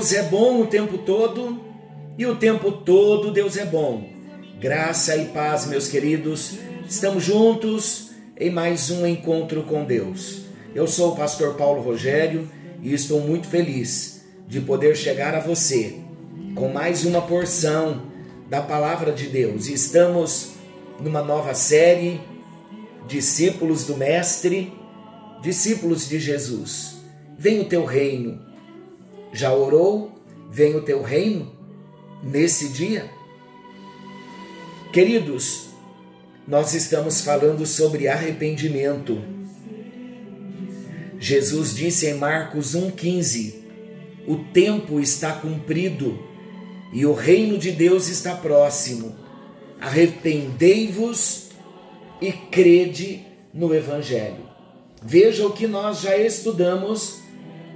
[0.00, 1.60] Deus é bom o tempo todo
[2.16, 4.08] e o tempo todo Deus é bom.
[4.58, 6.54] Graça e paz, meus queridos.
[6.88, 10.46] Estamos juntos em mais um encontro com Deus.
[10.74, 12.48] Eu sou o pastor Paulo Rogério
[12.82, 15.96] e estou muito feliz de poder chegar a você
[16.54, 18.04] com mais uma porção
[18.48, 19.66] da palavra de Deus.
[19.66, 20.52] Estamos
[20.98, 22.18] numa nova série
[23.06, 24.72] Discípulos do Mestre,
[25.42, 26.94] discípulos de Jesus.
[27.36, 28.49] Vem o teu reino.
[29.32, 30.12] Já orou?
[30.50, 31.52] Vem o teu reino
[32.22, 33.10] nesse dia?
[34.92, 35.68] Queridos,
[36.46, 39.22] nós estamos falando sobre arrependimento.
[41.20, 43.54] Jesus disse em Marcos 1,15:
[44.26, 46.18] O tempo está cumprido
[46.92, 49.14] e o reino de Deus está próximo.
[49.80, 51.50] Arrependei-vos
[52.20, 54.48] e crede no Evangelho.
[55.02, 57.20] Veja o que nós já estudamos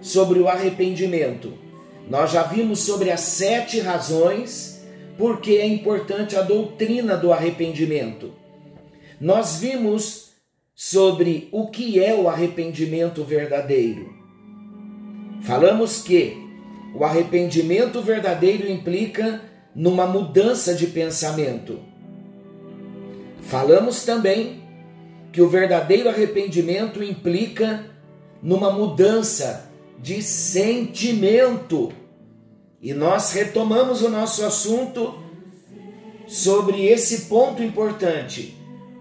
[0.00, 1.52] sobre o arrependimento.
[2.08, 4.84] Nós já vimos sobre as sete razões
[5.16, 8.32] porque é importante a doutrina do arrependimento.
[9.20, 10.30] Nós vimos
[10.74, 14.14] sobre o que é o arrependimento verdadeiro.
[15.42, 16.36] Falamos que
[16.94, 19.42] o arrependimento verdadeiro implica
[19.74, 21.78] numa mudança de pensamento.
[23.42, 24.62] Falamos também
[25.32, 27.84] que o verdadeiro arrependimento implica
[28.42, 29.69] numa mudança
[30.00, 31.92] de sentimento.
[32.80, 35.22] E nós retomamos o nosso assunto
[36.26, 38.56] sobre esse ponto importante.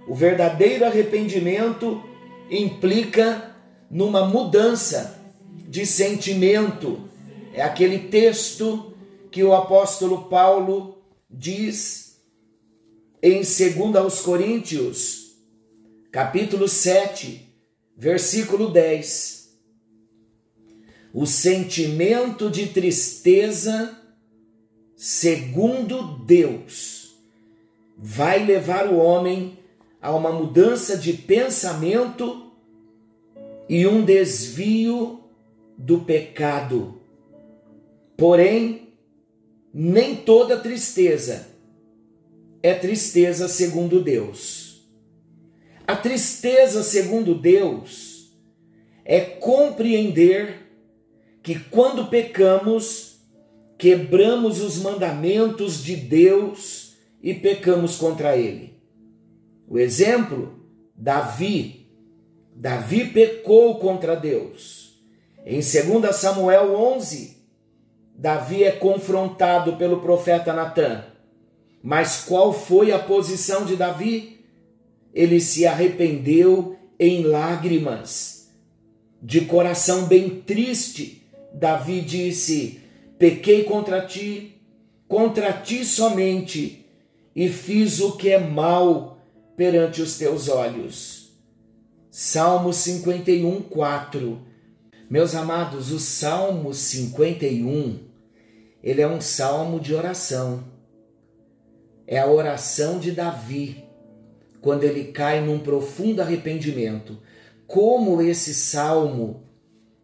[0.08, 2.04] O verdadeiro arrependimento
[2.50, 3.56] implica
[3.90, 5.20] numa mudança
[5.68, 7.08] de sentimento.
[7.54, 8.94] É aquele texto
[9.32, 10.98] que o apóstolo Paulo
[11.30, 12.20] diz
[13.22, 15.36] em 2 aos Coríntios,
[16.12, 17.48] capítulo 7,
[17.96, 19.39] versículo 10
[21.14, 23.98] o sentimento de tristeza,
[24.96, 27.16] segundo Deus,
[27.98, 29.58] vai levar o homem
[30.02, 32.52] a uma mudança de pensamento
[33.68, 35.24] e um desvio
[35.78, 37.02] do pecado.
[38.16, 38.94] Porém,
[39.74, 41.48] nem toda tristeza
[42.62, 44.90] é tristeza segundo Deus.
[45.88, 48.32] A tristeza segundo Deus
[49.04, 50.69] é compreender
[51.42, 53.20] que quando pecamos,
[53.78, 58.78] quebramos os mandamentos de Deus e pecamos contra ele.
[59.68, 60.60] O exemplo,
[60.96, 61.88] Davi.
[62.56, 65.02] Davi pecou contra Deus.
[65.46, 67.38] Em 2 Samuel 11,
[68.14, 71.06] Davi é confrontado pelo profeta Natan.
[71.82, 74.46] Mas qual foi a posição de Davi?
[75.14, 78.52] Ele se arrependeu em lágrimas,
[79.22, 81.19] de coração bem triste
[81.60, 82.80] Davi disse:
[83.18, 84.62] Pequei contra ti,
[85.10, 86.86] contra ti somente,
[87.36, 89.18] e fiz o que é mal
[89.58, 91.38] perante os teus olhos.
[92.10, 94.42] Salmo 51, 4.
[95.10, 98.00] Meus amados, o Salmo 51,
[98.82, 100.64] ele é um salmo de oração.
[102.08, 103.84] É a oração de Davi,
[104.62, 107.20] quando ele cai num profundo arrependimento.
[107.68, 109.49] Como esse salmo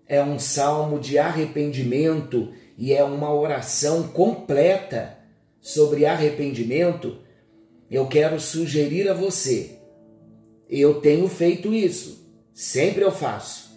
[0.08, 5.18] é um salmo de arrependimento e é uma oração completa
[5.62, 7.18] sobre arrependimento,
[7.90, 9.80] eu quero sugerir a você.
[10.70, 13.76] Eu tenho feito isso, sempre eu faço.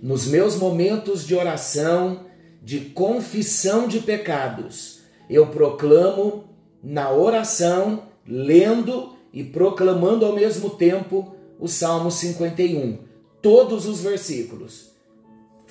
[0.00, 2.26] Nos meus momentos de oração,
[2.60, 6.44] de confissão de pecados, eu proclamo
[6.82, 12.98] na oração, lendo e proclamando ao mesmo tempo o Salmo 51,
[13.40, 14.91] todos os versículos.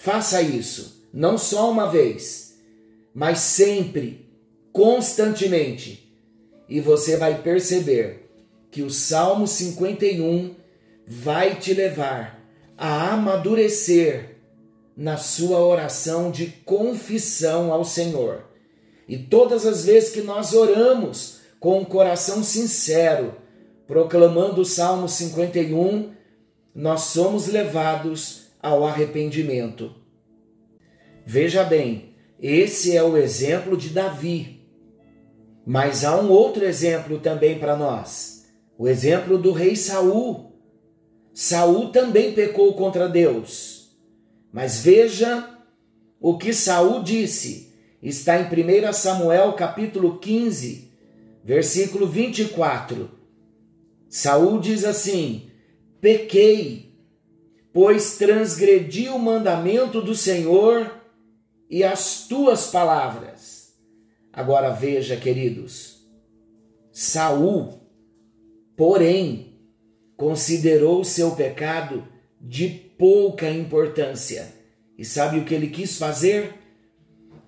[0.03, 2.55] Faça isso, não só uma vez,
[3.13, 4.27] mas sempre,
[4.73, 6.11] constantemente,
[6.67, 8.27] e você vai perceber
[8.71, 10.55] que o Salmo 51
[11.05, 12.43] vai te levar
[12.75, 14.37] a amadurecer
[14.97, 18.45] na sua oração de confissão ao Senhor.
[19.07, 23.35] E todas as vezes que nós oramos com um coração sincero,
[23.85, 26.11] proclamando o Salmo 51,
[26.73, 29.95] nós somos levados ao arrependimento.
[31.25, 34.67] Veja bem, esse é o exemplo de Davi.
[35.65, 38.51] Mas há um outro exemplo também para nós.
[38.77, 40.51] O exemplo do rei Saul.
[41.33, 43.95] Saul também pecou contra Deus.
[44.51, 45.47] Mas veja
[46.19, 47.71] o que Saul disse.
[48.01, 50.91] Está em 1 Samuel capítulo 15,
[51.43, 53.11] versículo 24.
[54.09, 55.51] Saul diz assim:
[56.01, 56.90] Pequei
[57.73, 60.99] pois transgredi o mandamento do Senhor
[61.69, 63.73] e as tuas palavras.
[64.33, 66.05] Agora veja, queridos,
[66.91, 67.79] Saul,
[68.75, 69.57] porém,
[70.17, 72.07] considerou seu pecado
[72.39, 74.53] de pouca importância.
[74.97, 76.53] E sabe o que ele quis fazer?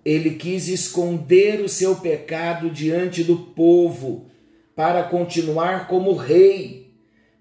[0.04, 4.28] Ele quis esconder o seu pecado diante do povo
[4.76, 6.96] para continuar como rei,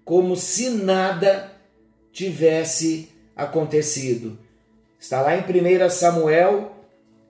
[0.05, 1.52] como se nada
[2.13, 4.37] tivesse acontecido.
[4.99, 6.71] Está lá em 1 Samuel,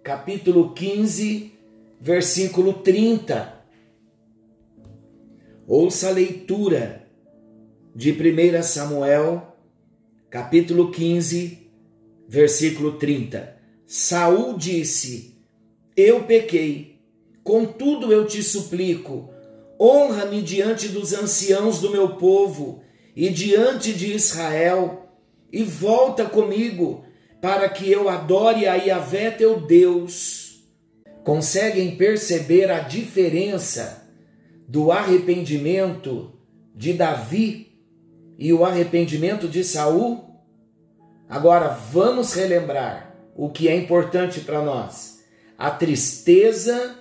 [0.03, 1.53] capítulo 15,
[2.00, 3.63] versículo 30.
[5.65, 7.07] Ouça a leitura
[7.95, 9.56] de 1 Samuel,
[10.30, 11.59] capítulo 15,
[12.27, 13.57] versículo 30.
[13.88, 15.38] Saul disse:
[15.95, 17.00] Eu pequei,
[17.41, 19.29] contudo eu te suplico,
[19.79, 22.82] honra-me diante dos anciãos do meu povo
[23.15, 25.10] e diante de Israel,
[25.51, 27.06] e volta comigo,
[27.42, 30.63] para que eu adore a Yahvé teu Deus.
[31.24, 34.10] Conseguem perceber a diferença
[34.68, 36.33] do arrependimento
[36.75, 37.77] de Davi
[38.38, 40.33] e o arrependimento de Saul?
[41.30, 45.24] Agora vamos relembrar o que é importante para nós.
[45.57, 46.98] A tristeza,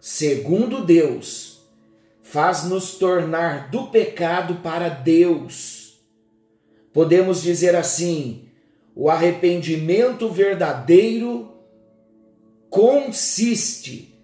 [0.00, 1.53] segundo Deus,
[2.34, 6.00] faz-nos tornar do pecado para Deus.
[6.92, 8.48] Podemos dizer assim:
[8.92, 11.54] o arrependimento verdadeiro
[12.68, 14.18] consiste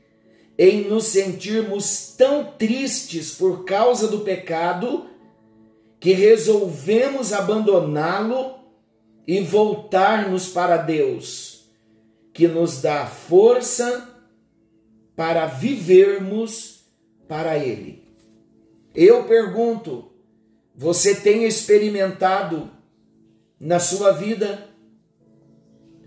[0.58, 5.06] em nos sentirmos tão tristes por causa do pecado
[6.00, 8.56] que resolvemos abandoná-lo
[9.24, 11.70] e voltarmos para Deus,
[12.32, 14.08] que nos dá força
[15.14, 16.79] para vivermos
[17.30, 18.02] para Ele.
[18.92, 20.10] Eu pergunto:
[20.74, 22.68] você tem experimentado
[23.60, 24.68] na sua vida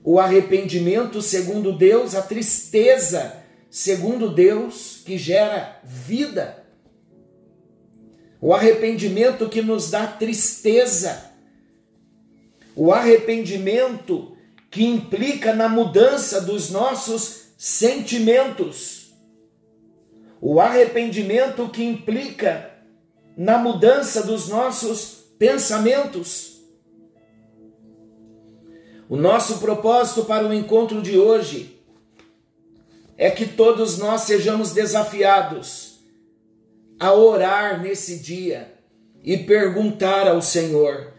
[0.04, 3.42] o arrependimento segundo Deus, a tristeza
[3.72, 6.62] segundo Deus que gera vida?
[8.42, 11.31] O arrependimento que nos dá tristeza,
[12.75, 14.36] o arrependimento
[14.70, 19.03] que implica na mudança dos nossos sentimentos
[20.45, 22.69] o arrependimento que implica
[23.38, 26.62] na mudança dos nossos pensamentos.
[29.07, 31.81] O nosso propósito para o encontro de hoje
[33.16, 36.01] é que todos nós sejamos desafiados
[37.00, 38.74] a orar nesse dia
[39.24, 41.13] e perguntar ao Senhor: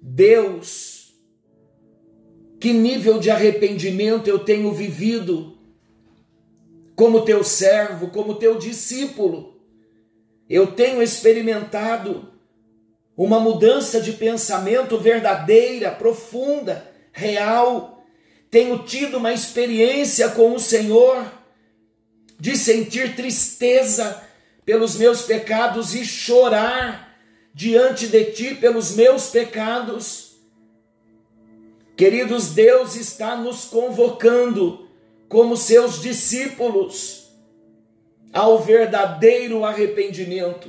[0.00, 1.12] Deus,
[2.60, 5.58] que nível de arrependimento eu tenho vivido
[7.00, 9.58] como teu servo, como teu discípulo.
[10.46, 12.30] Eu tenho experimentado
[13.16, 18.04] uma mudança de pensamento verdadeira, profunda, real.
[18.50, 21.24] Tenho tido uma experiência com o Senhor
[22.38, 24.22] de sentir tristeza
[24.66, 27.16] pelos meus pecados e chorar
[27.54, 30.36] diante de ti pelos meus pecados.
[31.96, 34.89] Queridos, Deus está nos convocando
[35.30, 37.30] como seus discípulos
[38.32, 40.68] ao verdadeiro arrependimento.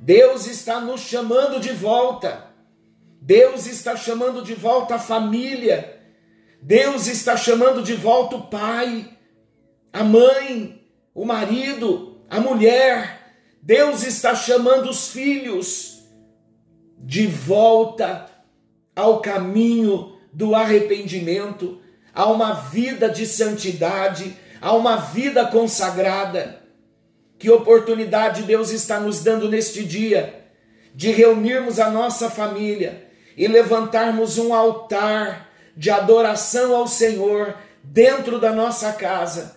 [0.00, 2.48] Deus está nos chamando de volta.
[3.20, 6.02] Deus está chamando de volta a família.
[6.60, 9.16] Deus está chamando de volta o pai,
[9.92, 13.36] a mãe, o marido, a mulher.
[13.62, 16.02] Deus está chamando os filhos
[16.98, 18.28] de volta
[18.96, 21.80] ao caminho do arrependimento
[22.14, 26.60] a uma vida de santidade, a uma vida consagrada.
[27.38, 30.42] Que oportunidade Deus está nos dando neste dia
[30.94, 38.52] de reunirmos a nossa família e levantarmos um altar de adoração ao Senhor dentro da
[38.52, 39.56] nossa casa,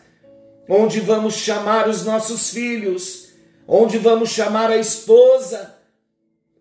[0.68, 3.30] onde vamos chamar os nossos filhos,
[3.68, 5.76] onde vamos chamar a esposa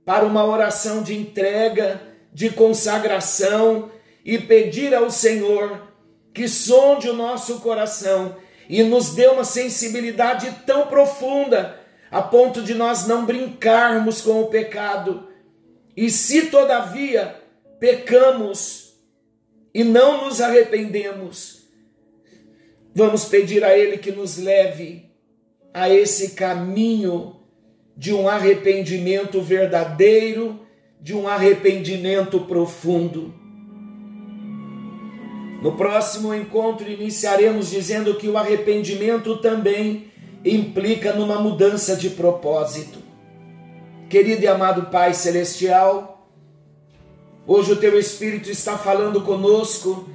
[0.04, 2.00] para uma oração de entrega,
[2.32, 3.90] de consagração,
[4.24, 5.92] e pedir ao Senhor
[6.32, 8.36] que sonde o nosso coração
[8.68, 14.46] e nos dê uma sensibilidade tão profunda a ponto de nós não brincarmos com o
[14.46, 15.28] pecado.
[15.96, 17.40] E se todavia
[17.78, 18.94] pecamos
[19.72, 21.68] e não nos arrependemos,
[22.94, 25.10] vamos pedir a Ele que nos leve
[25.72, 27.40] a esse caminho
[27.96, 30.64] de um arrependimento verdadeiro,
[31.00, 33.34] de um arrependimento profundo.
[35.64, 40.12] No próximo encontro, iniciaremos dizendo que o arrependimento também
[40.44, 42.98] implica numa mudança de propósito.
[44.10, 46.28] Querido e amado Pai Celestial,
[47.46, 50.06] Hoje o teu Espírito está falando conosco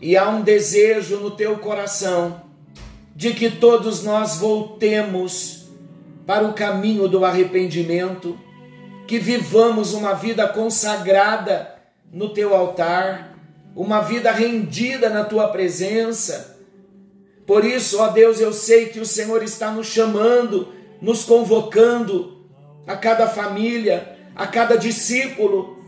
[0.00, 2.42] e há um desejo no teu coração
[3.14, 5.68] de que todos nós voltemos
[6.24, 8.38] para o caminho do arrependimento,
[9.08, 11.74] que vivamos uma vida consagrada
[12.12, 13.31] no teu altar,
[13.74, 16.58] uma vida rendida na tua presença.
[17.46, 20.68] Por isso, ó Deus, eu sei que o Senhor está nos chamando,
[21.00, 22.46] nos convocando
[22.86, 25.82] a cada família, a cada discípulo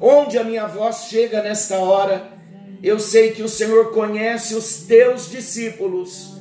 [0.00, 2.28] Onde a minha voz chega nesta hora,
[2.82, 6.36] eu sei que o Senhor conhece os teus discípulos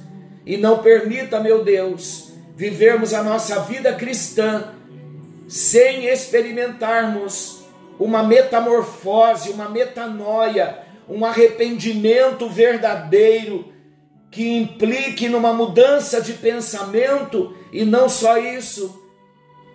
[0.46, 4.76] e não permita, meu Deus, vivermos a nossa vida cristã
[5.48, 7.57] sem experimentarmos
[8.00, 13.74] uma metamorfose, uma metanoia, um arrependimento verdadeiro
[14.30, 19.04] que implique numa mudança de pensamento e não só isso,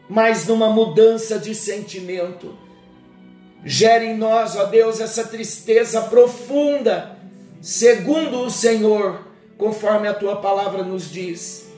[0.08, 2.56] mas numa mudança de sentimento.
[3.64, 7.16] Gere em nós, ó Deus, essa tristeza profunda,
[7.60, 9.26] segundo o Senhor,
[9.56, 11.68] conforme a tua palavra nos diz,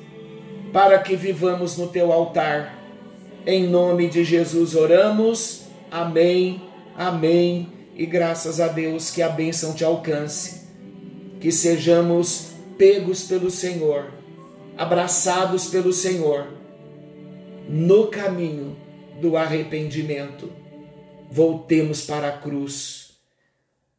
[0.72, 2.78] para que vivamos no teu altar.
[3.46, 5.63] Em nome de Jesus oramos.
[5.94, 6.60] Amém,
[6.96, 7.72] amém.
[7.94, 10.62] E graças a Deus que a bênção te alcance.
[11.40, 14.12] Que sejamos pegos pelo Senhor,
[14.76, 16.48] abraçados pelo Senhor,
[17.68, 18.76] no caminho
[19.20, 20.50] do arrependimento
[21.30, 23.12] voltemos para a cruz,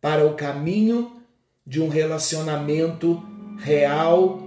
[0.02, 1.22] para o caminho
[1.66, 3.24] de um relacionamento
[3.60, 4.44] real,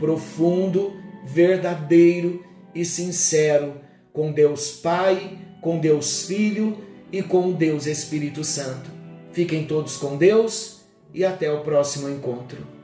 [0.00, 0.92] profundo,
[1.24, 3.74] verdadeiro e sincero
[4.12, 8.90] com Deus Pai, com Deus Filho e com Deus Espírito Santo.
[9.32, 10.80] Fiquem todos com Deus
[11.12, 12.77] e até o próximo encontro.